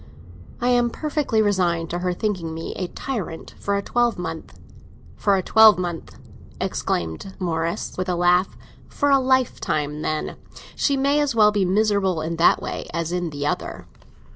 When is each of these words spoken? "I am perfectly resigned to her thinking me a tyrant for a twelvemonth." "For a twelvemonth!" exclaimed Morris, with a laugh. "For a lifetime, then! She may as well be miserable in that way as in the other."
"I 0.59 0.69
am 0.69 0.89
perfectly 0.89 1.43
resigned 1.43 1.91
to 1.91 1.99
her 1.99 2.11
thinking 2.11 2.55
me 2.55 2.73
a 2.73 2.87
tyrant 2.87 3.53
for 3.59 3.75
a 3.77 3.83
twelvemonth." 3.83 4.57
"For 5.15 5.35
a 5.37 5.43
twelvemonth!" 5.43 6.17
exclaimed 6.59 7.35
Morris, 7.37 7.93
with 7.99 8.09
a 8.09 8.15
laugh. 8.15 8.57
"For 8.87 9.11
a 9.11 9.19
lifetime, 9.19 10.01
then! 10.01 10.37
She 10.75 10.97
may 10.97 11.19
as 11.19 11.35
well 11.35 11.51
be 11.51 11.65
miserable 11.65 12.19
in 12.21 12.37
that 12.37 12.59
way 12.59 12.87
as 12.91 13.11
in 13.11 13.29
the 13.29 13.45
other." 13.45 13.85